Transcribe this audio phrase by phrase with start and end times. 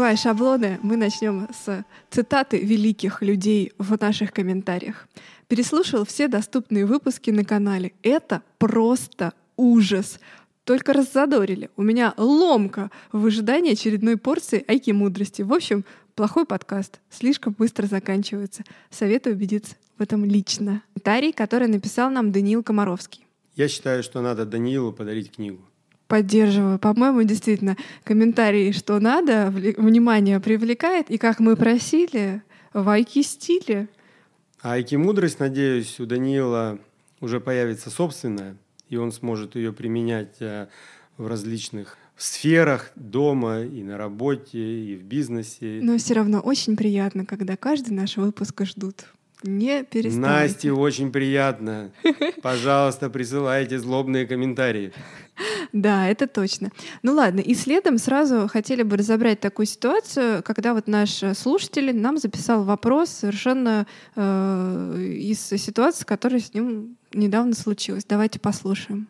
[0.00, 5.06] Разрывая шаблоны, мы начнем с цитаты великих людей в наших комментариях.
[5.46, 7.92] Переслушал все доступные выпуски на канале.
[8.02, 10.18] Это просто ужас.
[10.64, 11.68] Только раззадорили.
[11.76, 15.42] У меня ломка в ожидании очередной порции айки мудрости.
[15.42, 16.98] В общем, плохой подкаст.
[17.10, 18.64] Слишком быстро заканчивается.
[18.88, 20.82] Советую убедиться в этом лично.
[20.94, 23.26] Комментарий, который написал нам Даниил Комаровский.
[23.54, 25.60] Я считаю, что надо Даниилу подарить книгу.
[26.10, 26.80] Поддерживаю.
[26.80, 31.08] По-моему, действительно, комментарии, что надо, внимание привлекает.
[31.08, 32.42] И как мы просили,
[32.74, 33.88] в айки-стиле.
[34.60, 36.80] А айки-мудрость, надеюсь, у Даниила
[37.20, 38.56] уже появится собственная,
[38.88, 40.66] и он сможет ее применять э,
[41.16, 45.78] в различных сферах дома и на работе, и в бизнесе.
[45.80, 49.04] Но все равно очень приятно, когда каждый наш выпуск ждут.
[49.42, 50.20] Не переставайте.
[50.20, 51.92] Насте очень приятно.
[52.42, 54.92] Пожалуйста, присылайте злобные комментарии.
[55.72, 56.70] Да, это точно.
[57.02, 62.18] Ну ладно, и следом сразу хотели бы разобрать такую ситуацию, когда вот наш слушатель нам
[62.18, 68.04] записал вопрос совершенно э, из ситуации, которая с ним недавно случилась.
[68.04, 69.08] Давайте послушаем.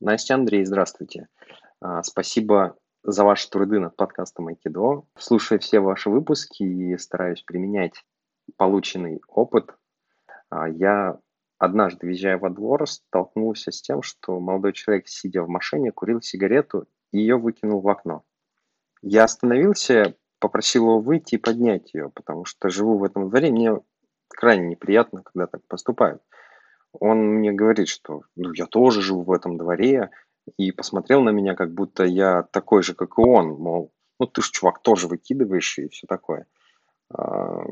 [0.00, 1.28] Настя, Андрей, здравствуйте.
[1.80, 5.04] А, спасибо за ваши труды над подкастом Айкидо.
[5.18, 8.04] Слушаю все ваши выпуски и стараюсь применять
[8.56, 9.74] полученный опыт.
[10.50, 11.18] А, я
[11.60, 16.88] однажды, въезжая во двор, столкнулся с тем, что молодой человек, сидя в машине, курил сигарету
[17.12, 18.24] и ее выкинул в окно.
[19.02, 23.78] Я остановился, попросил его выйти и поднять ее, потому что живу в этом дворе, мне
[24.28, 26.22] крайне неприятно, когда так поступают.
[26.92, 30.10] Он мне говорит, что ну, я тоже живу в этом дворе,
[30.56, 34.40] и посмотрел на меня, как будто я такой же, как и он, мол, ну ты
[34.40, 36.46] ж, чувак, тоже выкидываешь и все такое.
[37.10, 37.62] А,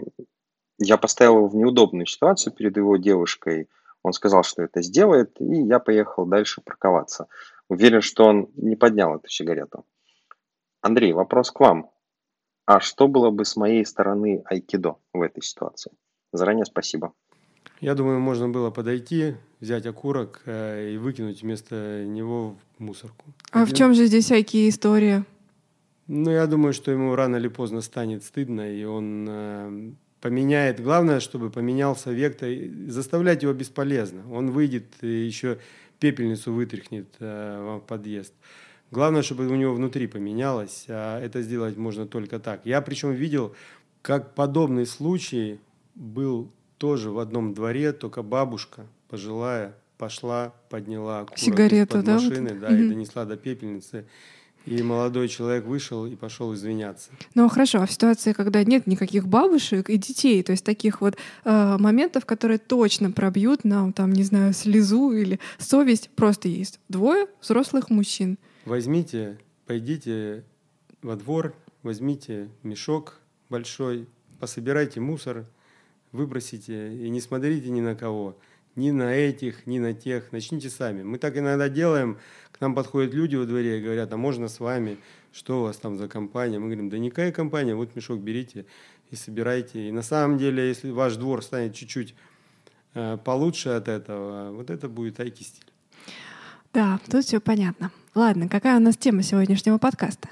[0.78, 3.68] я поставил его в неудобную ситуацию перед его девушкой.
[4.02, 7.26] Он сказал, что это сделает, и я поехал дальше парковаться.
[7.68, 9.84] Уверен, что он не поднял эту сигарету.
[10.80, 11.90] Андрей, вопрос к вам.
[12.66, 15.92] А что было бы с моей стороны айкидо в этой ситуации?
[16.32, 17.12] Заранее спасибо.
[17.80, 23.24] Я думаю, можно было подойти, взять окурок э, и выкинуть вместо него в мусорку.
[23.52, 23.74] А Один...
[23.74, 25.24] в чем же здесь айки история?
[26.08, 30.80] Ну, я думаю, что ему рано или поздно станет стыдно, и он э, поменяет.
[30.80, 32.48] Главное, чтобы поменялся вектор.
[32.88, 34.22] Заставлять его бесполезно.
[34.32, 35.58] Он выйдет и еще
[35.98, 38.32] пепельницу вытряхнет э, в подъезд.
[38.90, 40.86] Главное, чтобы у него внутри поменялось.
[40.88, 42.62] А это сделать можно только так.
[42.64, 43.54] Я причем видел,
[44.02, 45.60] как подобный случай
[45.94, 52.60] был тоже в одном дворе, только бабушка пожилая пошла, подняла Сигарету, да, машины, вот?
[52.60, 52.76] да, угу.
[52.76, 54.06] и донесла до пепельницы.
[54.68, 57.10] И молодой человек вышел и пошел извиняться.
[57.34, 61.16] Ну хорошо, а в ситуации, когда нет никаких бабушек и детей, то есть таких вот
[61.44, 67.26] э, моментов, которые точно пробьют нам, там, не знаю, слезу или совесть, просто есть двое
[67.40, 68.38] взрослых мужчин.
[68.64, 70.44] Возьмите, пойдите
[71.02, 74.06] во двор, возьмите мешок большой,
[74.38, 75.46] пособирайте мусор,
[76.12, 78.36] выбросите и не смотрите ни на кого
[78.78, 80.32] ни на этих, ни на тех.
[80.32, 81.02] Начните сами.
[81.02, 82.16] Мы так иногда делаем.
[82.52, 84.96] К нам подходят люди во дворе и говорят, а можно с вами?
[85.32, 86.58] Что у вас там за компания?
[86.58, 88.64] Мы говорим, да никакая компания, вот мешок берите
[89.10, 89.88] и собирайте.
[89.88, 92.14] И на самом деле, если ваш двор станет чуть-чуть
[92.94, 95.70] э, получше от этого, вот это будет айки-стиль.
[96.72, 97.90] Да, тут все понятно.
[98.14, 100.28] Ладно, какая у нас тема сегодняшнего подкаста?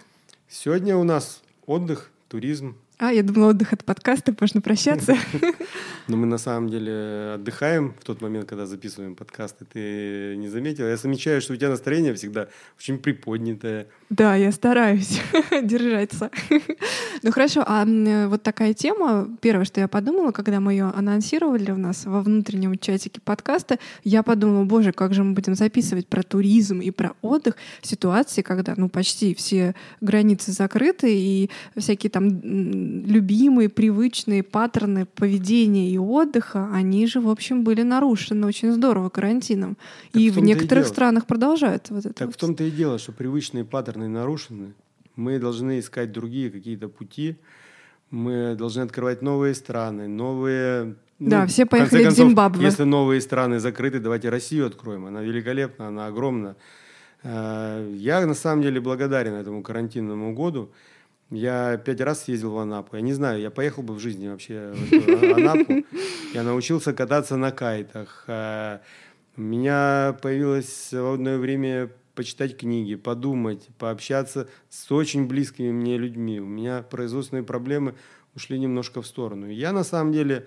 [0.49, 5.17] Сегодня у нас отдых, туризм, а, я думала, отдых от подкаста, можно прощаться.
[6.09, 9.67] Но мы на самом деле отдыхаем в тот момент, когда записываем подкасты.
[9.71, 10.87] Ты не заметила?
[10.87, 12.49] Я замечаю, что у тебя настроение всегда
[12.79, 13.89] очень приподнятое.
[14.09, 15.21] Да, я стараюсь
[15.63, 16.31] держаться.
[17.23, 17.85] ну хорошо, а
[18.29, 22.79] вот такая тема, первое, что я подумала, когда мы ее анонсировали у нас во внутреннем
[22.79, 27.57] чатике подкаста, я подумала, боже, как же мы будем записывать про туризм и про отдых
[27.83, 32.29] в ситуации, когда ну почти все границы закрыты и всякие там
[32.87, 39.77] любимые, привычные паттерны поведения и отдыха, они же, в общем, были нарушены очень здорово карантином.
[40.13, 42.15] Так и в, в некоторых и странах продолжают вот это.
[42.15, 42.37] Так вот.
[42.37, 44.75] в том-то и дело, что привычные паттерны нарушены.
[45.17, 47.37] Мы должны искать другие какие-то пути.
[48.11, 52.65] Мы должны открывать новые страны, новые ну, да, все поехали в, концов, в Зимбабве.
[52.65, 55.07] Если новые страны закрыты, давайте Россию откроем.
[55.07, 56.57] Она великолепна, она огромна.
[57.23, 60.71] Э, я на самом деле благодарен этому карантинному году.
[61.31, 62.97] Я пять раз съездил в Анапу.
[62.97, 65.85] Я не знаю, я поехал бы в жизни вообще в Анапу.
[66.33, 68.25] Я научился кататься на кайтах.
[68.29, 68.79] Э,
[69.37, 76.41] у меня появилось свободное время почитать книги, подумать, пообщаться с очень близкими мне людьми.
[76.41, 77.95] У меня производственные проблемы
[78.35, 79.49] ушли немножко в сторону.
[79.49, 80.47] Я на самом деле,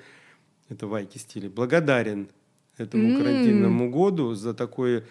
[0.69, 2.29] это вайки стиле, благодарен
[2.77, 3.17] этому mm.
[3.17, 5.03] карантинному году за такой,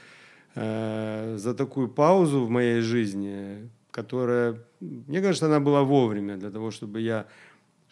[0.55, 3.69] э, за такую паузу в моей жизни,
[3.99, 7.27] которая, мне кажется, она была вовремя для того, чтобы я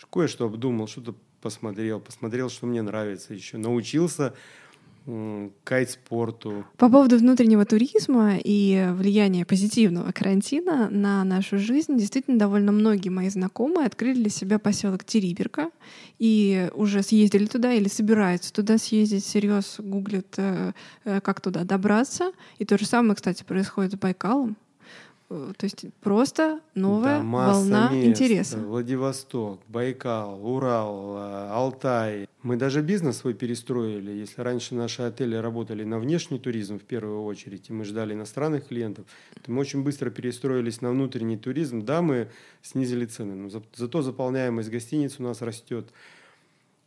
[0.09, 4.33] кое-что обдумал, что-то посмотрел, посмотрел, что мне нравится еще, научился
[5.65, 6.65] кайт-спорту.
[6.77, 13.29] По поводу внутреннего туризма и влияния позитивного карантина на нашу жизнь, действительно, довольно многие мои
[13.29, 15.71] знакомые открыли для себя поселок Териберка
[16.21, 20.73] и уже съездили туда или собираются туда съездить, всерьез гуглят, э,
[21.05, 22.31] э, как туда добраться.
[22.59, 24.57] И то же самое, кстати, происходит с Байкалом.
[25.29, 28.07] Э, то есть просто новая да, волна мест.
[28.07, 28.59] интереса.
[28.59, 32.29] Владивосток, Байкал, Урал, э, Алтай.
[32.43, 34.13] Мы даже бизнес свой перестроили.
[34.13, 38.69] Если раньше наши отели работали на внешний туризм в первую очередь, и мы ждали иностранных
[38.69, 39.07] клиентов,
[39.43, 41.85] то мы очень быстро перестроились на внутренний туризм.
[41.85, 42.29] Да, мы
[42.63, 45.89] снизили цены, но за, зато заполняемость гостиниц у нас растет.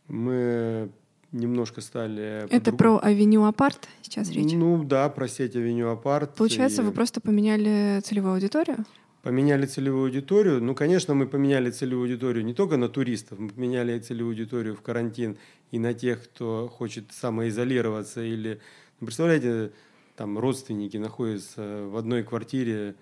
[0.08, 0.90] Мы
[1.32, 2.48] немножко стали...
[2.50, 4.52] Это про авеню Апарт сейчас речь?
[4.54, 6.36] Ну да, про сеть авеню Апарт.
[6.36, 6.86] Получается, и...
[6.86, 8.86] вы просто поменяли целевую аудиторию?
[9.22, 10.64] Поменяли целевую аудиторию.
[10.64, 14.82] Ну, конечно, мы поменяли целевую аудиторию не только на туристов, мы поменяли целевую аудиторию в
[14.82, 15.38] карантин
[15.72, 18.60] и на тех, кто хочет самоизолироваться или...
[19.00, 19.72] Ну, представляете,
[20.16, 22.96] там родственники находятся в одной квартире,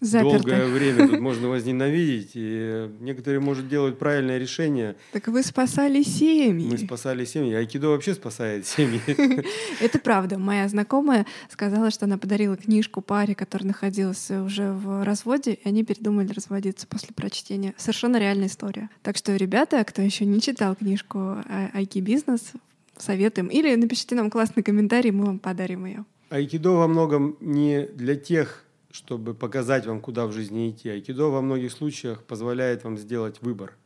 [0.00, 0.38] Заперто.
[0.38, 4.96] долгое время тут можно возненавидеть, и некоторые, может, делать правильное решение.
[5.12, 6.68] Так вы спасали семьи.
[6.70, 7.54] Мы спасали семьи.
[7.54, 9.00] Айкидо вообще спасает семьи.
[9.80, 10.38] Это правда.
[10.38, 15.84] Моя знакомая сказала, что она подарила книжку паре, которая находилась уже в разводе, и они
[15.84, 17.74] передумали разводиться после прочтения.
[17.78, 18.90] Совершенно реальная история.
[19.02, 21.38] Так что, ребята, кто еще не читал книжку
[21.72, 22.52] Айки Бизнес,
[22.98, 23.48] советуем.
[23.48, 26.04] Или напишите нам классный комментарий, мы вам подарим ее.
[26.30, 30.88] Айкидо во многом не для тех чтобы показать вам, куда в жизни идти.
[30.88, 33.76] Айкидо во многих случаях позволяет вам сделать выбор.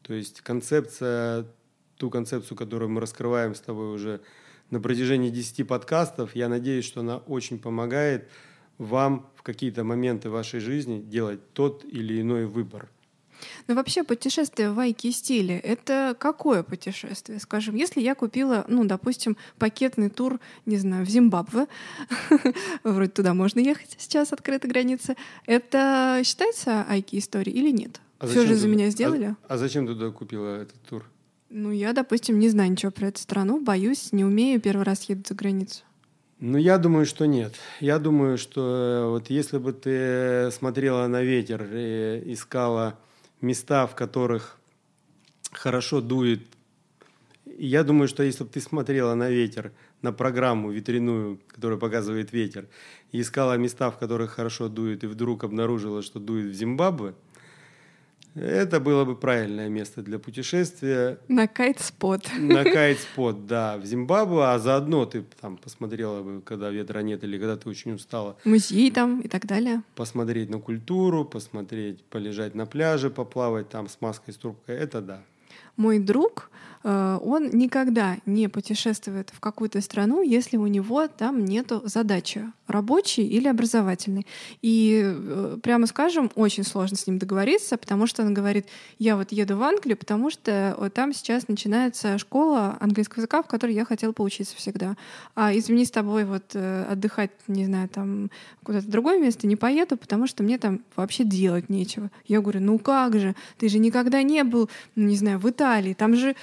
[0.00, 1.44] То есть концепция,
[1.98, 4.22] ту концепцию, которую мы раскрываем с тобой уже
[4.70, 8.30] на протяжении 10 подкастов, я надеюсь, что она очень помогает
[8.78, 12.88] вам в какие-то моменты вашей жизни делать тот или иной выбор.
[13.66, 17.38] Но вообще путешествие в Айки стиле— это какое путешествие?
[17.40, 21.66] Скажем, если я купила, ну, допустим, пакетный тур, не знаю, в Зимбабве,
[22.84, 25.16] вроде туда можно ехать, сейчас открыта граница,
[25.46, 28.00] это считается Айки историей или нет?
[28.18, 29.34] А Все же за меня сделали.
[29.48, 31.04] А, а зачем туда купила этот тур?
[31.50, 35.22] Ну, я, допустим, не знаю ничего про эту страну, боюсь, не умею, первый раз еду
[35.28, 35.84] за границу.
[36.40, 37.54] Ну, я думаю, что нет.
[37.80, 42.98] Я думаю, что э, вот если бы ты смотрела на ветер и искала
[43.44, 44.58] места, в которых
[45.52, 46.42] хорошо дует.
[47.58, 52.66] я думаю, что если бы ты смотрела на ветер, на программу ветряную, которая показывает ветер,
[53.12, 57.14] и искала места, в которых хорошо дует, и вдруг обнаружила, что дует в Зимбабве,
[58.34, 61.18] это было бы правильное место для путешествия.
[61.28, 62.28] На кайт-спот.
[62.38, 67.38] На кайт-спот, да, в Зимбабве, а заодно ты там посмотрела бы, когда ветра нет или
[67.38, 68.36] когда ты очень устала.
[68.44, 69.82] Музей там и так далее.
[69.94, 75.22] Посмотреть на культуру, посмотреть, полежать на пляже, поплавать там с маской, с трубкой, это да.
[75.76, 76.50] Мой друг,
[76.84, 83.48] он никогда не путешествует в какую-то страну, если у него там нет задачи рабочей или
[83.48, 84.26] образовательной.
[84.62, 88.66] И, э, прямо скажем, очень сложно с ним договориться, потому что он говорит,
[88.98, 93.46] я вот еду в Англию, потому что вот там сейчас начинается школа английского языка, в
[93.46, 94.96] которой я хотела поучиться всегда.
[95.34, 98.30] А извини, с тобой вот э, отдыхать, не знаю, там
[98.62, 102.10] куда-то другое место не поеду, потому что мне там вообще делать нечего.
[102.26, 106.16] Я говорю, ну как же, ты же никогда не был, не знаю, в Италии, там
[106.16, 106.34] же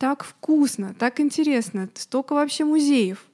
[0.00, 3.26] так вкусно, так интересно, столько вообще музеев.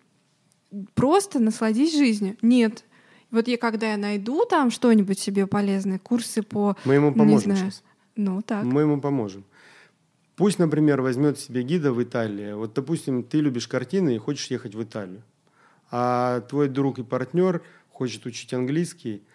[0.94, 2.36] Просто насладись жизнью.
[2.42, 2.82] Нет.
[3.30, 6.76] Вот я когда я найду там что-нибудь себе полезное, курсы по...
[6.84, 7.84] Мы ему поможем не знаю, сейчас.
[8.16, 8.64] Ну, так.
[8.64, 9.44] Мы ему поможем.
[10.34, 12.52] Пусть, например, возьмет себе гида в Италии.
[12.52, 15.22] Вот, допустим, ты любишь картины и хочешь ехать в Италию.
[15.92, 19.22] А твой друг и партнер хочет учить английский–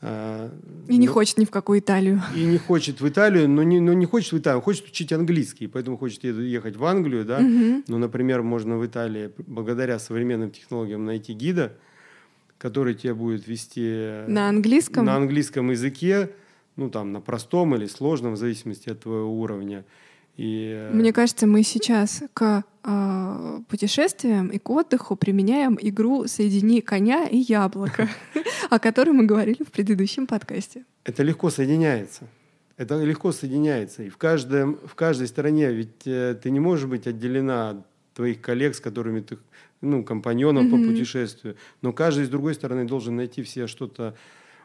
[0.00, 0.50] а,
[0.86, 2.22] и не но, хочет ни в какую Италию.
[2.36, 5.66] И не хочет в Италию, но не, но не хочет в Италию, хочет учить английский,
[5.66, 7.38] поэтому хочет ехать в Англию, да.
[7.38, 7.84] Угу.
[7.88, 11.72] Ну, например, можно в Италии благодаря современным технологиям найти гида,
[12.58, 16.30] который тебя будет вести на английском, на английском языке,
[16.76, 19.84] ну там на простом или сложном, в зависимости от твоего уровня.
[20.38, 20.72] И...
[20.72, 27.26] Э, Мне кажется, мы сейчас к э, путешествиям и к отдыху применяем игру «Соедини коня
[27.26, 28.08] и яблоко»,
[28.70, 30.84] о которой мы говорили в предыдущем подкасте.
[31.04, 32.28] Это легко соединяется.
[32.76, 34.04] Это легко соединяется.
[34.04, 38.40] И в, каждом, в каждой стране ведь э, ты не можешь быть отделена от твоих
[38.40, 39.38] коллег, с которыми ты,
[39.80, 40.86] ну, компаньонов mm-hmm.
[40.86, 41.56] по путешествию.
[41.82, 44.14] Но каждый, с другой стороны, должен найти все что-то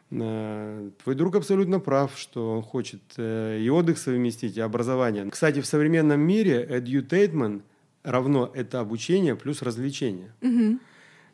[0.09, 5.29] твой друг абсолютно прав, что он хочет э, и отдых совместить, и образование.
[5.31, 7.61] Кстати, в современном мире edutainment
[8.03, 10.31] равно это обучение плюс развлечение.
[10.41, 10.79] Угу.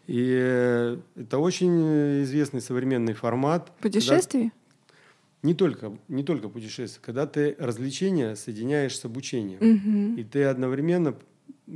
[0.07, 3.71] И э, это очень известный современный формат.
[3.81, 4.51] Путешествий?
[5.41, 9.59] не только, не только путешествие, когда ты развлечения соединяешь с обучением.
[9.61, 10.15] Мгм.
[10.17, 11.15] И ты одновременно,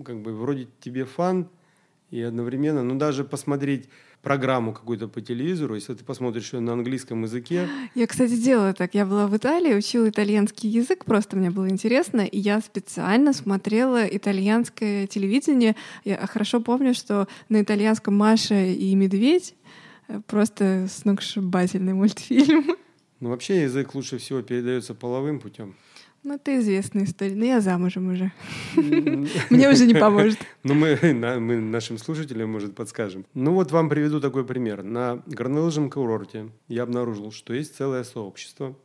[0.04, 1.50] как бы, вроде тебе фан,
[2.12, 3.90] и одновременно, ну, даже посмотреть
[4.24, 8.96] программу какую-то по телевизору, если ты посмотришь ее на английском языке, Я, кстати, делала так.
[8.96, 14.08] Я была в Италии, учила итальянский язык, просто мне было интересно, и я специально смотрела
[14.08, 15.76] итальянское телевидение.
[16.06, 19.56] Я хорошо помню, что на итальянском «Маша и медведь»
[20.08, 22.78] э, просто сногсшибательный мультфильм.
[23.20, 25.76] ну, вообще язык лучше всего передается половым путем.
[26.24, 27.36] Ну, это известная история.
[27.36, 28.32] Но я замужем уже.
[29.50, 30.40] Мне уже не поможет.
[30.64, 30.96] Ну, мы
[31.60, 33.26] нашим слушателям, может, подскажем.
[33.34, 34.84] Ну, вот вам приведу такой пример.
[34.84, 38.78] На горнолыжном курорте я обнаружил, что есть целое сообщество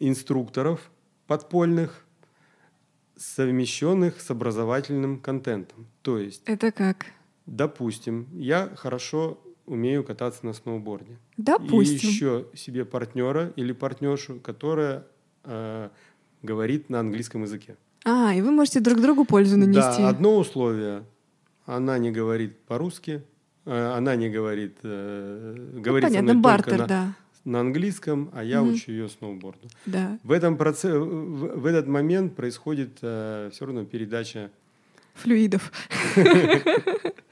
[0.00, 0.90] инструкторов
[1.26, 2.04] подпольных,
[3.16, 5.86] совмещенных с образовательным контентом.
[6.02, 7.06] То есть, Это как?
[7.46, 11.18] допустим, я хорошо умею кататься на сноуборде.
[11.38, 12.08] Допустим.
[12.08, 15.06] И еще себе партнера или партнершу, которая
[15.44, 15.88] э,
[16.42, 17.76] говорит на английском языке.
[18.04, 20.02] А, и вы можете друг другу пользу нанести.
[20.02, 21.04] Да, одно условие.
[21.66, 23.22] Она не говорит по-русски,
[23.64, 27.14] э, она не говорит, э, Ну, говорит со понятно, бартер, на, да.
[27.44, 28.74] на английском, а я Мгм.
[28.74, 29.68] учу ее сноуборду.
[29.86, 30.18] Да.
[30.22, 34.50] В, этом проце- в, в этот момент происходит все равно передача.
[35.14, 35.72] флюидов.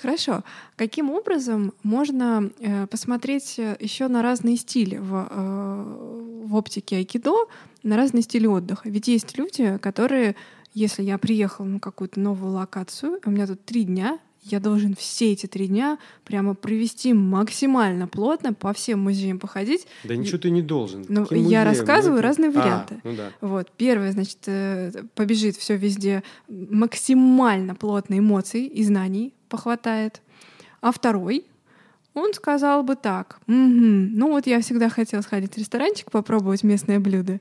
[0.00, 0.44] Хорошо.
[0.76, 7.46] Каким образом можно э, посмотреть еще на разные стили в, э, в оптике айкидо,
[7.82, 8.88] на разные стили отдыха?
[8.88, 10.36] Ведь есть люди, которые,
[10.72, 15.32] если я приехал на какую-то новую локацию, у меня тут три дня, я должен все
[15.32, 19.86] эти три дня прямо провести максимально плотно, по всем музеям походить.
[20.04, 21.04] Да ничего ты не должен.
[21.08, 23.00] Ну, я рассказываю это- разные А, варианты.
[23.02, 23.32] ну да.
[23.40, 30.20] Вот, первое, значит, э, побежит все везде максимально плотно эмоций и знаний похватает.
[30.80, 31.44] А второй,
[32.14, 36.98] он сказал бы так, «Мгм, ну вот я всегда хотел сходить в ресторанчик, попробовать местное
[36.98, 37.40] блюдо,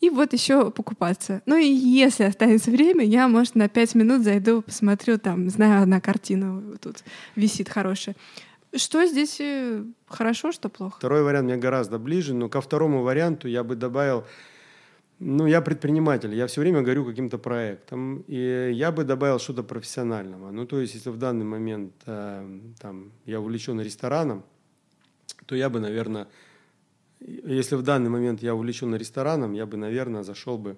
[0.00, 1.42] и вот еще покупаться.
[1.46, 6.00] Ну и если останется время, я, может, на пять минут зайду, посмотрю, там, знаю, одна
[6.00, 7.04] картина тут
[7.36, 8.14] висит хорошая.
[8.74, 10.96] Что здесь э, хорошо, что плохо?
[10.98, 14.24] Второй вариант мне гораздо ближе, но ко второму варианту я бы добавил,
[15.18, 20.50] ну, я предприниматель, я все время горю каким-то проектом, и я бы добавил что-то профессионального.
[20.50, 24.44] Ну, то есть, если в данный момент э, там, я увлечен рестораном,
[25.46, 26.26] то я бы, наверное,
[27.20, 30.76] если в данный момент я увлечен рестораном, я бы, наверное, зашел бы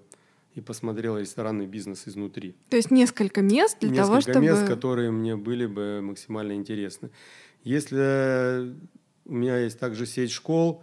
[0.54, 2.54] и посмотрел ресторанный бизнес изнутри.
[2.70, 4.40] То есть несколько мест для Несколько того, чтобы...
[4.40, 7.10] мест, которые мне были бы максимально интересны.
[7.62, 8.74] Если
[9.24, 10.82] у меня есть также сеть школ,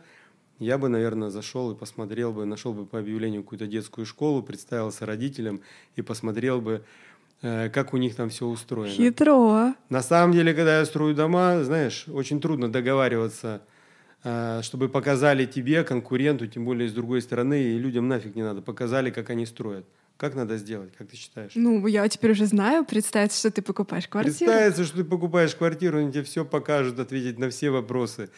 [0.60, 5.06] я бы, наверное, зашел и посмотрел бы, нашел бы по объявлению какую-то детскую школу, представился
[5.06, 5.62] родителям
[5.96, 6.84] и посмотрел бы,
[7.42, 8.94] э, как у них там все устроено.
[8.94, 9.74] Хитро.
[9.90, 13.62] На самом деле, когда я строю дома, знаешь, очень трудно договариваться,
[14.24, 18.62] э, чтобы показали тебе, конкуренту, тем более с другой стороны, и людям нафиг не надо,
[18.62, 19.86] показали, как они строят.
[20.18, 21.52] Как надо сделать, как ты считаешь?
[21.56, 24.36] Ну, я теперь уже знаю, представить, что ты покупаешь квартиру.
[24.38, 28.30] Представится, что ты покупаешь квартиру, они тебе все покажут, ответить на все вопросы.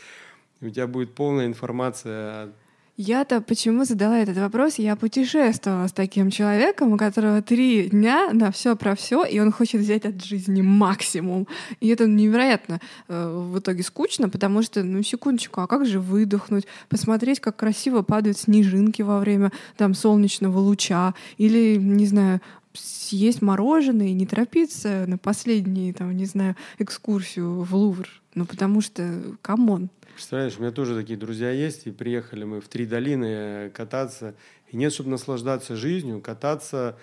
[0.61, 2.53] У тебя будет полная информация.
[2.97, 4.75] Я-то почему задала этот вопрос?
[4.75, 9.51] Я путешествовала с таким человеком, у которого три дня на все про все, и он
[9.51, 11.45] хочет взять от жизни максимум.
[11.81, 16.67] И это невероятно э, в итоге скучно, потому что, ну, секундочку, а как же выдохнуть,
[16.87, 22.39] посмотреть, как красиво падают снежинки во время там солнечного луча, или, не знаю,
[22.75, 28.07] съесть мороженое и не торопиться на последнюю, там, не знаю, экскурсию в Лувр.
[28.33, 29.89] Ну, потому что, come on.
[30.13, 34.35] Представляешь, у меня тоже такие друзья есть, и приехали мы в три долины э, кататься.
[34.69, 36.97] И нет, чтобы наслаждаться жизнью, кататься,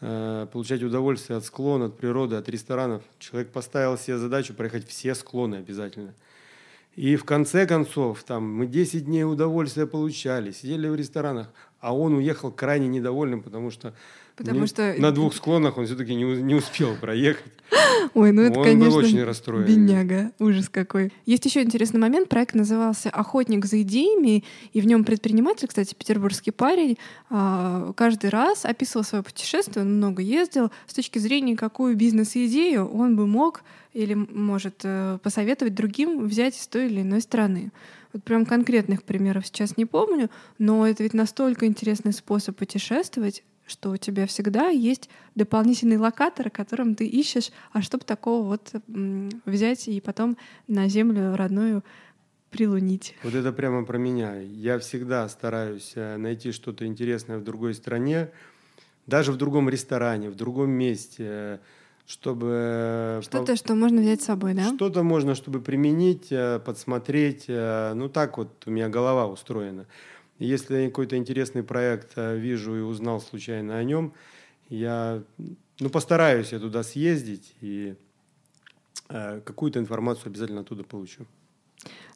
[0.00, 3.02] э, получать удовольствие от склона, от природы, от ресторанов.
[3.18, 6.14] Человек поставил себе задачу проехать все склоны обязательно.
[6.98, 11.48] И в конце концов, там, мы 10 дней удовольствия получали, сидели в ресторанах,
[11.80, 13.94] а он уехал крайне недовольным, потому что,
[14.36, 17.52] Потому ну, что- на двух склонах он все-таки не, не успел проехать.
[18.14, 19.66] Ой, ну это, Он конечно, был очень расстроен.
[19.66, 21.12] бедняга, ужас какой.
[21.26, 22.28] Есть еще интересный момент.
[22.28, 26.98] Проект назывался «Охотник за идеями», и в нем предприниматель, кстати, петербургский парень,
[27.30, 33.16] а, каждый раз описывал свое путешествие, он много ездил, с точки зрения, какую бизнес-идею он
[33.16, 37.72] бы мог или может э, посоветовать другим взять из той или иной страны.
[38.12, 43.90] Вот прям конкретных примеров сейчас не помню, но это ведь настолько интересный способ путешествовать, что
[43.90, 48.72] у тебя всегда есть дополнительный локатор, которым ты ищешь, а чтобы такого вот
[49.44, 51.84] взять и потом на землю родную
[52.50, 53.14] прилунить.
[53.22, 54.40] Вот это прямо про меня.
[54.40, 58.30] Я всегда стараюсь э, найти что-то интересное в другой стране,
[59.06, 61.58] даже в другом ресторане, в другом месте, э,
[62.08, 63.20] чтобы...
[63.22, 64.74] Что-то, что можно взять с собой, да?
[64.74, 67.44] Что-то можно, чтобы применить, э, подсмотреть.
[67.48, 69.86] Э, ну, так вот у меня голова устроена.
[70.38, 74.14] Если я какой-то интересный проект э, вижу и узнал случайно о нем,
[74.70, 75.22] я
[75.80, 77.94] ну, постараюсь я туда съездить и
[79.08, 81.24] какую-то информацию обязательно оттуда получу.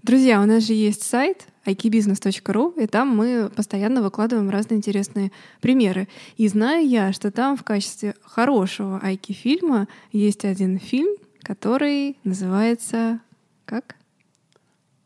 [0.02, 6.08] Друзья, у нас же есть сайт ikibusiness.ru, и там мы постоянно выкладываем разные интересные примеры.
[6.36, 13.20] И знаю я, что там в качестве хорошего айки-фильма есть один фильм, который называется
[13.64, 13.94] как?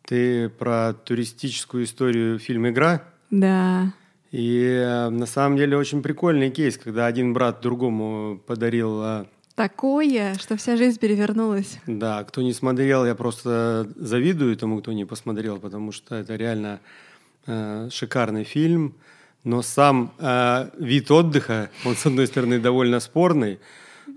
[0.06, 3.02] Ты про туристическую историю фильм «Игра»?
[3.30, 3.92] Да.
[4.30, 9.24] И э, на самом деле очень прикольный кейс, когда один брат другому подарил э,
[9.56, 11.78] Такое, что вся жизнь перевернулась.
[11.86, 16.78] Да, кто не смотрел, я просто завидую тому, кто не посмотрел, потому что это реально
[17.46, 18.94] э, шикарный фильм.
[19.44, 23.58] Но сам э, вид отдыха, он, с одной стороны, довольно спорный,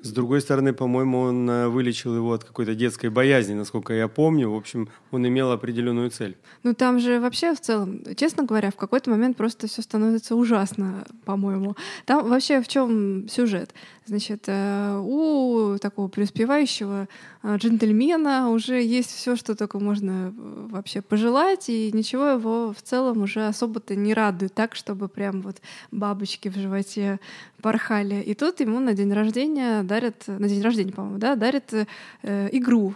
[0.01, 4.49] с другой стороны, по-моему, он э, вылечил его от какой-то детской боязни, насколько я помню.
[4.49, 6.37] В общем, он имел определенную цель.
[6.63, 11.05] Ну там же вообще в целом, честно говоря, в какой-то момент просто все становится ужасно,
[11.25, 11.75] по-моему.
[12.05, 13.73] Там вообще в чем сюжет?
[14.05, 17.07] Значит, э, у такого преуспевающего
[17.43, 23.21] э, джентльмена уже есть все, что только можно вообще пожелать, и ничего его в целом
[23.21, 25.57] уже особо-то не радует так, чтобы прям вот
[25.91, 27.19] бабочки в животе
[27.61, 28.15] порхали.
[28.21, 32.93] И тут ему на день рождения дарят, на день рождения, по-моему, да, дарят э, игру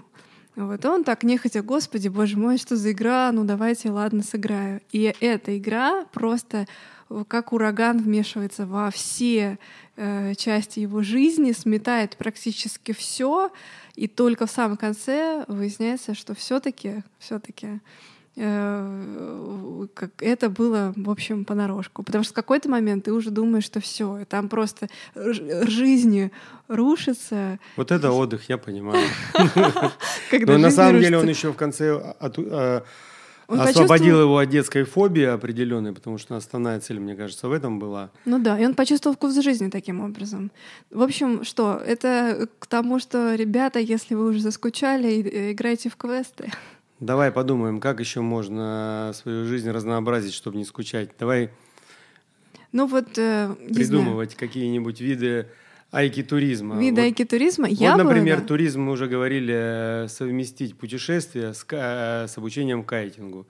[0.56, 4.82] вот он так нехотя, господи, боже мой, что за игра, ну давайте, ладно, сыграю.
[4.92, 6.68] И эта игра просто
[7.28, 9.58] как ураган вмешивается во все
[9.96, 13.52] э, части его жизни, сметает практически все,
[13.96, 17.80] и только в самом конце выясняется, что все-таки, все-таки э,
[18.36, 22.04] как это было, в общем, понарошку.
[22.04, 26.32] Потому что в какой-то момент ты уже думаешь, что все, там просто жизни
[26.68, 27.60] рушится.
[27.78, 29.08] Вот это отдых, я понимаю.
[30.32, 32.82] Но на самом деле он еще в конце э,
[33.48, 34.22] он Освободил почувствовал...
[34.22, 38.10] его от детской фобии определенной, потому что основная цель, мне кажется, в этом была.
[38.26, 40.52] Ну да, и он почувствовал вкус жизни таким образом.
[40.90, 45.98] В общем, что, это к тому, что, ребята, если вы уже заскучали, э, играйте в
[45.98, 46.52] квесты.
[47.06, 51.10] Давай подумаем, как еще можно свою жизнь разнообразить, чтобы не скучать.
[51.20, 51.50] Давай
[52.72, 55.48] ну вот, э, придумывать какие-нибудь виды
[55.92, 56.80] Айки-туризма.
[56.80, 57.68] Виды вот, айки-туризма?
[57.68, 58.48] Вот, Я например, бы, да.
[58.48, 63.46] туризм, мы уже говорили, э, совместить путешествие с, э, с обучением кайтингу.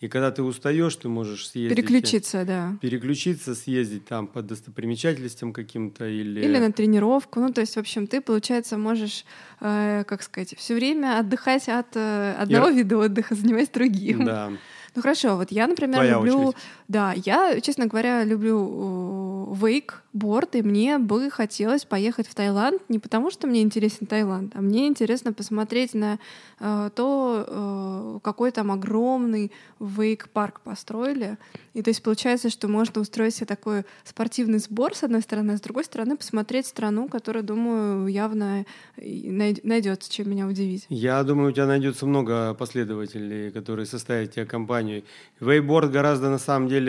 [0.00, 1.76] И когда ты устаешь, ты можешь съездить...
[1.76, 2.78] Переключиться, да.
[2.80, 6.40] Переключиться, съездить там по достопримечательностям каким-то или...
[6.40, 7.38] Или на тренировку.
[7.40, 9.26] Ну, то есть, в общем, ты, получается, можешь,
[9.60, 12.76] э, как сказать, все время отдыхать от э, одного И...
[12.76, 14.24] вида отдыха, занимаясь другим.
[14.24, 14.50] Да.
[14.96, 16.62] Ну хорошо, вот я, например, Твоя люблю, очередь.
[16.90, 23.30] Да, я, честно говоря, люблю вейкборд, и мне бы хотелось поехать в Таиланд не потому,
[23.30, 26.18] что мне интересен Таиланд, а мне интересно посмотреть на
[26.58, 31.38] э, то, э, какой там огромный вейк-парк построили.
[31.74, 35.56] И то есть получается, что можно устроить себе такой спортивный сбор, с одной стороны, а
[35.58, 40.86] с другой стороны посмотреть страну, которая, думаю, явно найдется, чем меня удивить.
[40.88, 45.04] Я думаю, у тебя найдется много последователей, которые составят тебе компанию.
[45.38, 46.79] Вейборд гораздо на самом деле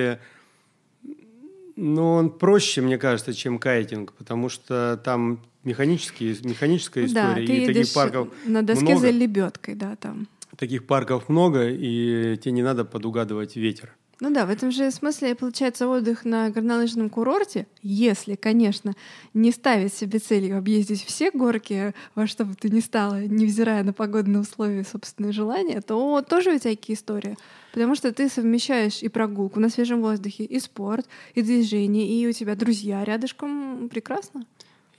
[1.76, 7.28] ну, он проще, мне кажется, чем кайтинг, потому что там механические, механическая история.
[7.28, 9.00] Да, ты и таких парков на доске много.
[9.00, 10.28] за лебедкой, да, там.
[10.58, 13.96] Таких парков много, и тебе не надо подугадывать ветер.
[14.22, 18.94] Ну да, в этом же смысле получается отдых на горнолыжном курорте, если, конечно,
[19.34, 23.94] не ставить себе целью объездить все горки, во что бы ты ни стала, невзирая на
[23.94, 27.36] погодные условия и собственные желания, то тоже ведь такие истории.
[27.74, 32.32] Потому что ты совмещаешь и прогулку на свежем воздухе, и спорт, и движение, и у
[32.32, 33.90] тебя друзья рядышком.
[33.90, 34.46] Прекрасно.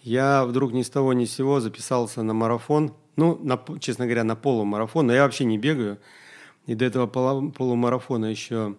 [0.02, 2.92] Я вдруг ни с того ни с сего записался на марафон.
[3.14, 5.06] Ну, на, честно говоря, на полумарафон.
[5.06, 6.00] Но я вообще не бегаю.
[6.66, 8.74] И до этого полумарафона еще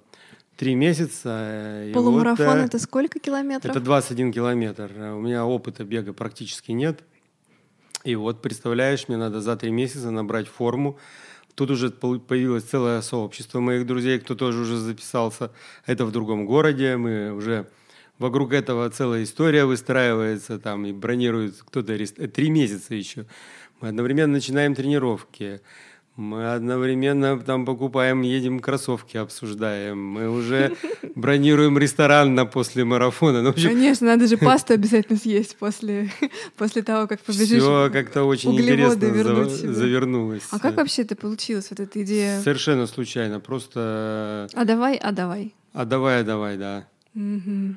[0.57, 1.89] три месяца.
[1.93, 3.75] Полумарафон вот, это сколько километров?
[3.75, 4.91] Это 21 километр.
[5.15, 7.03] У меня опыта бега практически нет.
[8.03, 10.97] И вот, представляешь, мне надо за три месяца набрать форму.
[11.55, 15.51] Тут уже появилось целое сообщество моих друзей, кто тоже уже записался.
[15.85, 16.97] Это в другом городе.
[16.97, 17.69] Мы уже
[18.17, 21.95] вокруг этого целая история выстраивается, там и бронируется кто-то
[22.27, 23.25] три месяца еще.
[23.81, 25.61] Мы одновременно начинаем тренировки.
[26.15, 29.97] Мы одновременно там покупаем, едем кроссовки обсуждаем.
[29.97, 30.75] Мы уже
[31.15, 33.41] бронируем ресторан на после марафона.
[33.41, 33.69] Ну, общем...
[33.69, 36.11] Конечно, надо же пасту обязательно съесть после,
[36.55, 37.61] после того, как побежишь.
[37.61, 40.43] Все как-то очень интересно за, завернулось.
[40.51, 42.39] А как вообще это получилось, вот эта идея?
[42.41, 44.47] Совершенно случайно, просто...
[44.53, 45.55] А давай, а давай.
[45.73, 46.87] А давай, а давай, да.
[47.15, 47.75] Угу.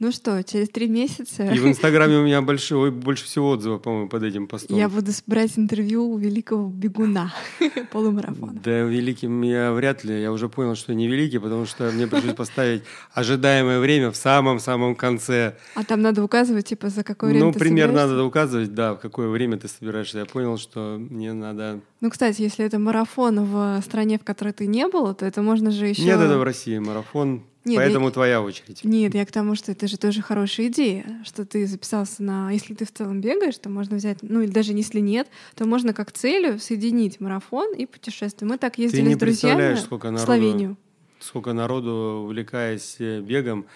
[0.00, 1.42] Ну что, через три месяца...
[1.44, 4.76] И в Инстаграме у меня больше, ой, больше всего отзывов, по-моему, под этим постом.
[4.76, 7.32] Я буду брать интервью у великого бегуна
[7.92, 8.60] полумарафона.
[8.62, 10.20] Да, великим я вряд ли.
[10.20, 12.82] Я уже понял, что не великий, потому что мне пришлось поставить
[13.12, 15.56] ожидаемое время в самом-самом конце.
[15.74, 17.92] А там надо указывать, типа, за какое время Ну, собираешься?
[17.96, 20.18] надо указывать, да, в какое время ты собираешься.
[20.18, 21.80] Я понял, что мне надо...
[22.00, 25.72] Ну, кстати, если это марафон в стране, в которой ты не был, то это можно
[25.72, 26.04] же еще...
[26.04, 28.84] Нет, это в России марафон, Нет, поэтому я- твоя очередь.
[28.84, 32.50] Нет, я к тому, что это же тоже хорошая идея, что ты записался на...
[32.50, 34.18] Если ты в целом бегаешь, то можно взять...
[34.22, 38.48] Ну, или даже если нет, то можно как целью соединить марафон и путешествие.
[38.48, 40.76] Мы так Ты ездили не с друзьями сколько в народу, Словению.
[41.20, 43.66] сколько народу, увлекаясь э, бегом,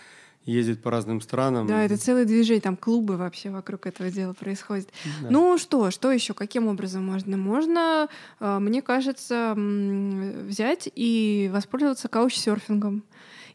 [0.44, 1.66] ездит по разным странам.
[1.66, 4.88] Да, это целое движение, там клубы вообще вокруг этого дела происходят.
[5.22, 5.28] Да.
[5.30, 6.34] Ну что, что еще?
[6.34, 7.36] Каким образом можно?
[7.36, 8.08] Можно,
[8.40, 13.04] э, мне кажется, взять и воспользоваться каучсерфингом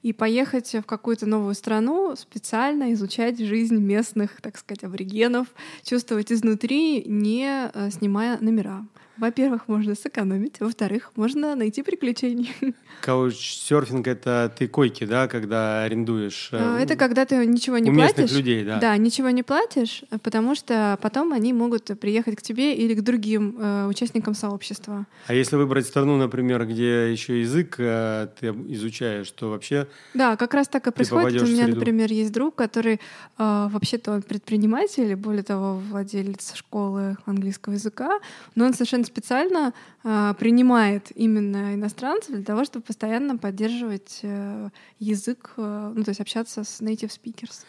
[0.03, 5.47] и поехать в какую-то новую страну, специально изучать жизнь местных, так сказать, аборигенов,
[5.83, 8.86] чувствовать изнутри, не э, снимая номера.
[9.17, 12.51] Во-первых, можно сэкономить, во-вторых, можно найти приключения.
[13.01, 16.49] Каучсерфинг— это ты койки, да, когда арендуешь?
[16.51, 18.36] э, Э, Это когда ты ничего не у местных платишь.
[18.38, 18.77] людей, да.
[18.79, 23.55] Да, ничего не платишь, потому что потом они могут приехать к тебе или к другим
[23.57, 25.07] э, участникам сообщества.
[25.25, 30.54] А если выбрать страну, например, где еще язык э, ты изучаешь, то вообще Да, как
[30.54, 31.41] раз так и происходит.
[31.41, 31.80] У меня, среду.
[31.80, 33.00] например, есть друг, который э,
[33.38, 38.19] вообще-то он предприниматель, и более того, владелец школы английского языка,
[38.56, 39.73] но он совершенно специально
[40.04, 44.69] э, принимает именно иностранцев для того, чтобы постоянно поддерживать э,
[45.00, 47.63] язык, э, ну то есть общаться с native speakers.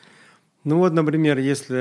[0.69, 1.75] Ну вот, например, если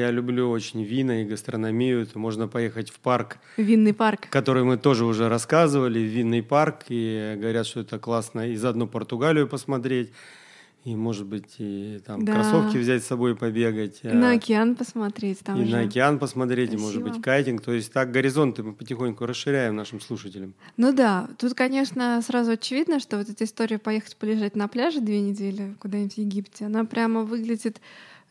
[0.00, 4.26] я люблю очень вина и гастрономию, то можно поехать в парк, Винный парк.
[4.30, 9.46] который мы тоже уже рассказывали, винный парк, и говорят, что это классно, и заодно Португалию
[9.46, 10.10] посмотреть,
[10.82, 12.32] и, может быть, и там Да.
[12.32, 14.00] кроссовки взять с собой побегать.
[14.02, 15.70] И на океан посмотреть там и же.
[15.70, 17.14] на океан посмотреть, и, может Красиво.
[17.14, 17.62] быть, кайтинг.
[17.62, 20.52] То есть так горизонты мы потихоньку расширяем нашим слушателям.
[20.76, 25.20] Ну да, тут, конечно, сразу очевидно, что вот эта история поехать полежать на пляже две
[25.20, 27.80] недели куда-нибудь в Египте, она прямо выглядит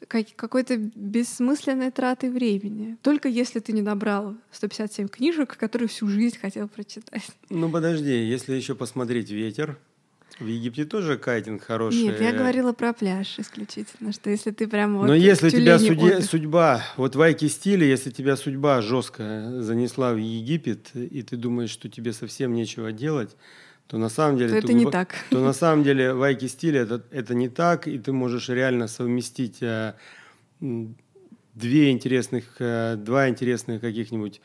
[0.08, 2.98] как какой-то бессмысленной тратой времени.
[3.02, 7.28] Только если ты не набрал 157 книжек, которые всю жизнь хотел прочитать.
[7.50, 9.78] Ну подожди, если еще посмотреть ветер,
[10.40, 12.04] в Египте тоже кайтинг хороший.
[12.04, 16.16] Нет, я говорила про пляж исключительно, что если ты прямо вот Но если тебя суде-
[16.16, 16.26] отдых.
[16.26, 21.70] судьба, вот в Айки стиле, если тебя судьба жестко занесла в Египет, и ты думаешь,
[21.70, 23.36] что тебе совсем нечего делать,
[23.88, 24.52] то на самом деле...
[24.52, 25.16] то это ты не так.
[25.30, 28.88] То на самом деле в Айки стиле это, это не так, и ты можешь реально
[28.88, 29.94] совместить э,
[30.60, 34.42] две интересных, э, два интересных каких-нибудь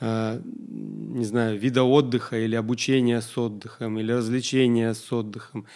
[0.00, 5.66] э, не знаю, вида отдыха или обучения с отдыхом, или развлечения с отдыхом.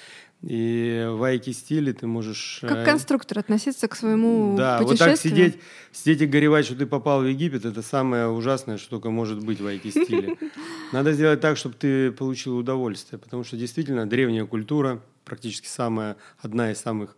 [0.47, 2.59] И в айки стиле ты можешь...
[2.61, 5.17] Как э, конструктор относиться к своему да, вот путешествию.
[5.17, 9.11] так сидеть, сидеть и горевать, что ты попал в Египет, это самое ужасное, что только
[9.11, 10.37] может быть в IT-стиле.
[10.93, 16.71] Надо сделать так, чтобы ты получил удовольствие, потому что действительно древняя культура, практически самая, одна
[16.71, 17.17] из самых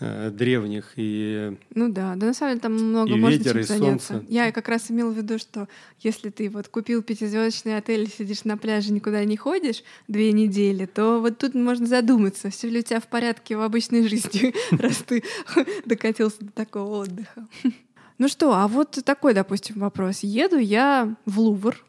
[0.00, 3.60] э, древних и Ну да, да на самом деле там много И можно ветер, чем
[3.60, 4.06] и заняться.
[4.14, 4.26] солнце.
[4.28, 5.68] Я как раз имела в виду, что
[6.00, 11.20] если ты вот купил пятизвездочный отель, сидишь на пляже, никуда не ходишь две недели, то
[11.20, 15.22] вот тут можно задуматься, все ли у тебя в порядке в обычной жизни, раз ты
[15.86, 17.46] докатился до такого отдыха.
[18.18, 20.18] Ну что, а вот такой, допустим, вопрос.
[20.20, 21.82] Еду я в Лувр,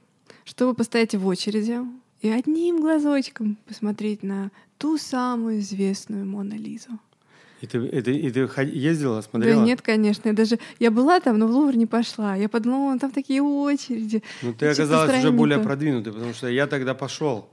[0.45, 1.79] чтобы постоять в очереди
[2.21, 6.99] и одним глазочком посмотреть на ту самую известную Мона Лизу.
[7.61, 9.59] И ты, и ты, и ты ездила, смотрела?
[9.59, 10.29] Да нет, конечно.
[10.29, 12.35] Я даже я была там, но в Лувр не пошла.
[12.35, 14.23] Я подумала, «О, там такие очереди.
[14.41, 17.49] Ну, ты Типа оказалась уже более продвинутой, потому что я тогда пошел.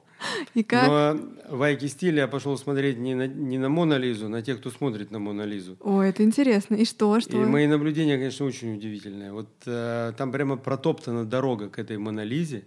[0.54, 0.88] И как?
[0.88, 4.58] Но в Айки стиле я пошел смотреть не на, не на Мона Лизу, на тех,
[4.58, 5.76] кто смотрит на Мона Лизу.
[5.80, 6.74] О, это интересно.
[6.74, 7.40] И что, что?
[7.40, 9.32] И мои наблюдения, конечно, очень удивительные.
[9.32, 12.64] Вот э, там прямо протоптана дорога к этой Монолизе.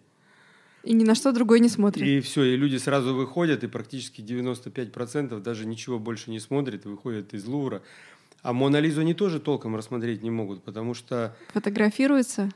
[0.84, 2.06] И ни на что другое не смотрит.
[2.06, 7.34] И все, и люди сразу выходят, и практически 95% даже ничего больше не смотрят, выходят
[7.34, 7.82] из Лувра.
[8.42, 12.50] А Монолизу они тоже толком рассмотреть не могут, потому что, Фотографируется.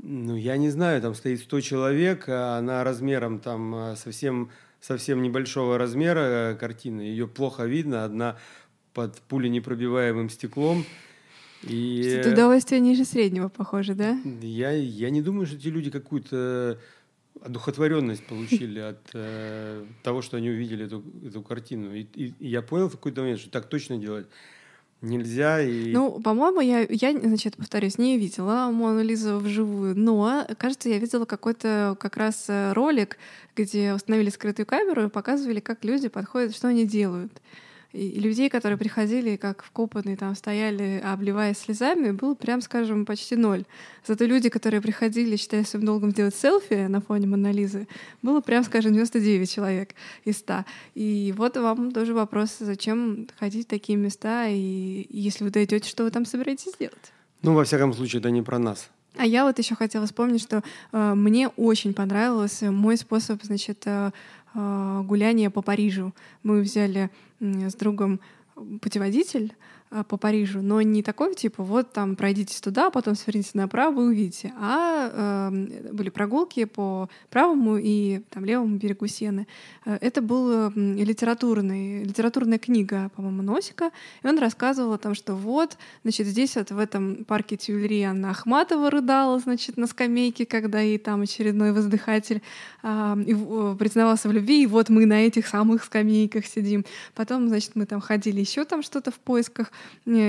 [0.00, 5.20] ну, я не знаю, там стоит 100 человек, а она размером там э, совсем, совсем
[5.20, 6.20] небольшого размера
[6.52, 7.00] э, картины.
[7.00, 8.36] Ее плохо видно, одна
[8.94, 10.84] под пуленепробиваемым стеклом.
[11.64, 12.18] И...
[12.20, 14.18] Что-то удовольствие ниже среднего, похоже, да?
[14.42, 16.78] Я, я не думаю, что эти люди какую-то
[17.40, 21.94] одухотворенность получили от э, того, что они увидели эту, эту картину.
[21.94, 24.26] И, и- и я понял в какой-то момент, что так точно делать
[25.00, 25.60] нельзя.
[25.62, 25.92] И...
[25.92, 31.24] Ну, по-моему, я, я, значит, повторюсь, не видела Мону Лизу вживую, но, кажется, я видела
[31.24, 33.18] какой-то как раз э, ролик,
[33.56, 37.32] где установили скрытую камеру и показывали, как люди подходят, что они делают.
[37.92, 43.64] И людей, которые приходили, как вкопанные, там стояли, обливаясь слезами, было, прям скажем, почти ноль.
[44.06, 47.86] Зато люди, которые приходили, считая своим долгом сделать селфи на фоне Монолизы,
[48.22, 50.64] было, прям скажем, 99 человек из 100.
[50.94, 56.04] И вот вам тоже вопрос, зачем ходить в такие места, и если вы дойдете, что
[56.04, 57.12] вы там собираетесь делать?
[57.42, 58.88] Ну, во всяком случае, это не про нас.
[59.16, 64.10] А я вот еще хотела вспомнить, что э, мне очень понравился мой способ, значит, э,
[64.10, 64.10] э,
[64.54, 66.12] гуляния по Парижу.
[66.42, 67.10] Мы взяли
[67.40, 68.20] с другом
[68.80, 69.56] путеводитель, а,
[70.08, 74.52] по Парижу, но не такой типа вот там пройдите туда, потом сверните направо и увидите,
[74.58, 79.46] а э, были прогулки по правому и там левому берегу Сены.
[79.84, 83.90] Э, это была литературный, литературная книга, по-моему, Носика,
[84.22, 88.30] и он рассказывал о том, что вот, значит, здесь вот в этом парке Тюльри Анна
[88.30, 92.42] Ахматова рыдала, значит, на скамейке, когда ей там очередной воздыхатель
[92.82, 96.84] э, и, э, признавался в любви, и вот мы на этих самых скамейках сидим.
[97.14, 99.70] Потом, значит, мы там ходили еще там что-то в поисках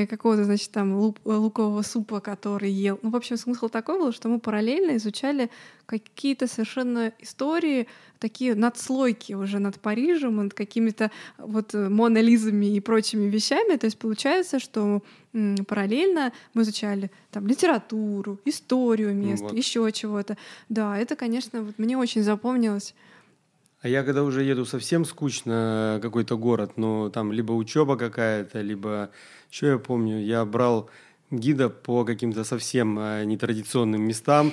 [0.09, 2.99] какого-то, значит, там луп, лукового супа, который ел.
[3.01, 5.49] Ну, в общем, смысл такой был, что мы параллельно изучали
[5.85, 7.87] какие-то совершенно истории,
[8.19, 13.75] такие надслойки уже над Парижем, над какими-то вот монолизами и прочими вещами.
[13.77, 15.01] То есть получается, что
[15.67, 19.53] параллельно мы изучали там литературу, историю мест, вот.
[19.53, 20.37] еще чего-то.
[20.69, 22.93] Да, это, конечно, вот мне очень запомнилось.
[23.81, 29.09] А я когда уже еду совсем скучно какой-то город, ну там либо учеба какая-то, либо
[29.53, 30.89] что я помню, я брал
[31.29, 34.51] гида по каким-то совсем э, нетрадиционным местам,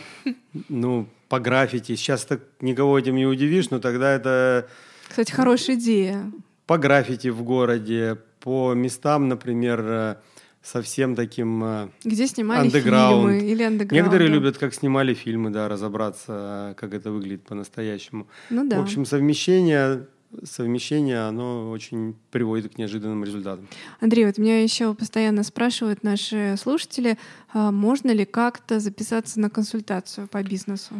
[0.68, 1.96] ну, по граффити.
[1.96, 4.68] Сейчас так никого этим не удивишь, но тогда это...
[5.08, 6.30] Кстати, хорошая идея.
[6.66, 10.16] По граффити в городе, по местам, например, э,
[10.62, 13.92] совсем таким э, Где снимали фильмы или андеграунд.
[13.92, 18.26] Некоторые любят, как снимали фильмы, да, разобраться, как это выглядит по-настоящему.
[18.50, 18.78] Ну да.
[18.78, 20.06] В общем, совмещение
[20.44, 23.68] совмещение, оно очень приводит к неожиданным результатам.
[24.00, 27.18] Андрей, вот меня еще постоянно спрашивают наши слушатели,
[27.52, 30.94] а можно ли как-то записаться на консультацию по бизнесу?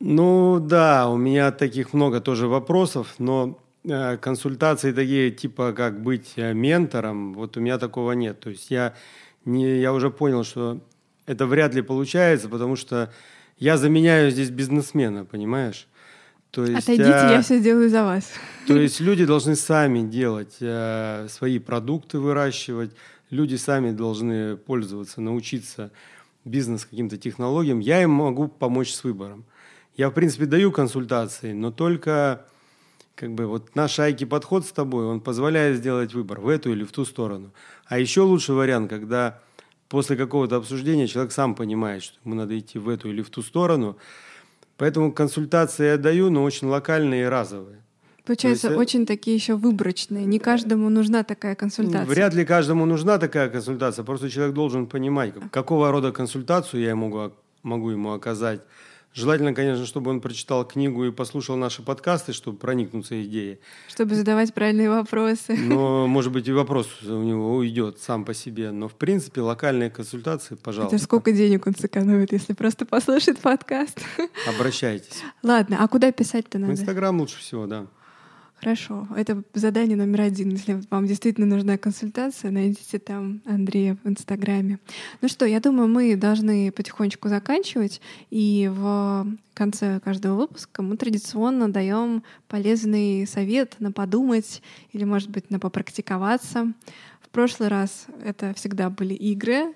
[0.00, 6.32] Ну да, у меня таких много тоже вопросов, но э, консультации такие, типа как быть
[6.36, 8.40] э, ментором, вот у меня такого нет.
[8.40, 8.94] То есть я,
[9.44, 10.80] не, я уже понял, что
[11.26, 13.12] это вряд ли получается, потому что
[13.58, 15.86] я заменяю здесь бизнесмена, понимаешь?
[16.50, 18.32] То есть, Отойдите, а, я все сделаю за вас.
[18.66, 22.90] То есть люди должны сами делать а, свои продукты, выращивать.
[23.30, 25.92] Люди сами должны пользоваться, научиться
[26.44, 27.78] бизнес каким-то технологиям.
[27.78, 29.44] Я им могу помочь с выбором.
[29.96, 32.46] Я, в принципе, даю консультации, но только
[33.14, 36.82] как бы вот наш айки подход с тобой, он позволяет сделать выбор в эту или
[36.82, 37.52] в ту сторону.
[37.86, 39.40] А еще лучший вариант, когда
[39.88, 43.42] после какого-то обсуждения человек сам понимает, что ему надо идти в эту или в ту
[43.42, 43.96] сторону–
[44.80, 47.76] Поэтому консультации я даю, но очень локальные и разовые.
[48.24, 50.24] Получается, есть, э, очень такие еще выборочные.
[50.24, 52.06] Не каждому нужна такая консультация.
[52.06, 54.04] Вряд ли каждому нужна такая консультация.
[54.04, 57.30] Просто человек должен понимать, какого рода консультацию я могу,
[57.62, 58.60] могу ему оказать
[59.12, 63.58] Желательно, конечно, чтобы он прочитал книгу и послушал наши подкасты, чтобы проникнуться идеей.
[63.88, 65.56] Чтобы задавать правильные вопросы.
[65.56, 68.70] Но, может быть, и вопрос у него уйдет сам по себе.
[68.70, 70.94] Но, в принципе, локальные консультации, пожалуйста.
[70.94, 74.00] Это сколько денег он сэкономит, если просто послушает подкаст?
[74.46, 75.22] Обращайтесь.
[75.42, 76.72] Ладно, а куда писать-то надо?
[76.72, 77.86] В Инстаграм лучше всего, да.
[78.60, 79.08] Хорошо.
[79.16, 80.50] Это задание номер один.
[80.50, 84.78] Если вам действительно нужна консультация, найдите там Андрея в Инстаграме.
[85.22, 88.02] Ну что, я думаю, мы должны потихонечку заканчивать.
[88.28, 94.60] И в конце каждого выпуска мы традиционно даем полезный совет на подумать
[94.92, 96.74] или, может быть, на попрактиковаться.
[97.22, 99.72] В прошлый раз это всегда были игры,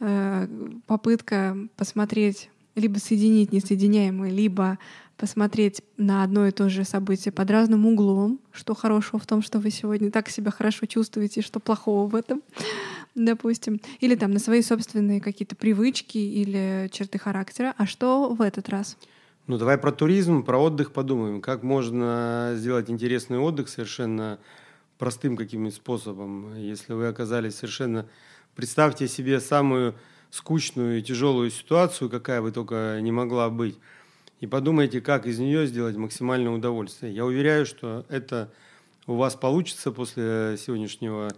[0.00, 0.46] э,
[0.86, 4.78] попытка посмотреть либо соединить несоединяемые, либо
[5.16, 9.58] посмотреть на одно и то же событие под разным углом, что хорошего в том, что
[9.58, 12.42] вы сегодня так себя хорошо чувствуете, что плохого в этом,
[13.14, 17.74] допустим, или там на свои собственные какие-то привычки или черты характера.
[17.78, 18.96] А что в этот раз?
[19.46, 21.40] Ну, давай про туризм, про отдых подумаем.
[21.40, 24.38] Как можно сделать интересный отдых совершенно
[24.98, 28.06] простым каким-нибудь способом, если вы оказались совершенно...
[28.54, 29.94] Представьте себе самую
[30.30, 33.78] скучную и тяжелую ситуацию, какая бы только не могла быть
[34.40, 37.14] и подумайте, как из нее сделать максимальное удовольствие.
[37.14, 38.50] Я уверяю, что это
[39.06, 41.30] у вас получится после сегодняшнего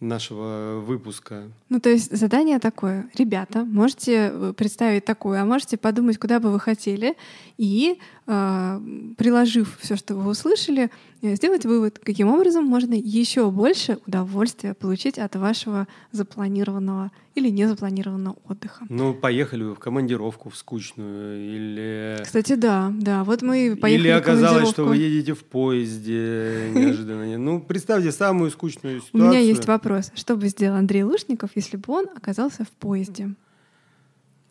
[0.00, 1.50] нашего выпуска.
[1.68, 3.10] Ну, то есть задание такое.
[3.14, 7.16] Ребята, можете э, представить такое, а можете подумать, куда бы вы хотели,
[7.56, 8.80] и, э,
[9.16, 10.90] приложив все, что вы услышали,
[11.22, 18.36] э, сделать вывод, каким образом можно еще больше удовольствия получить от вашего запланированного или незапланированного
[18.44, 18.84] отдыха.
[18.88, 22.18] Ну, поехали вы в командировку в скучную, или...
[22.22, 23.24] Кстати, да, да.
[23.24, 27.38] Вот мы поехали Или оказалось, что вы едете в поезде неожиданно.
[27.38, 29.30] Ну, представьте самую скучную У ситуацию.
[29.30, 30.10] меня есть вопрос.
[30.14, 33.30] Что бы сделал Андрей Лушников, если бы он оказался в поезде?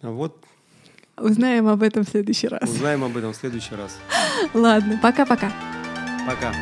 [0.01, 0.43] А вот
[1.17, 2.69] Узнаем об этом в следующий раз.
[2.69, 3.97] узнаем об этом в следующий раз.
[4.53, 5.51] Ладно, пока-пока.
[6.27, 6.53] Пока.